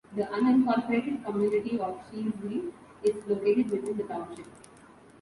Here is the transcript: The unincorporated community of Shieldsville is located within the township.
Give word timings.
The 0.15 0.23
unincorporated 0.23 1.23
community 1.23 1.79
of 1.79 1.99
Shieldsville 2.09 2.71
is 3.03 3.17
located 3.27 3.69
within 3.69 3.97
the 3.97 4.03
township. 4.05 4.47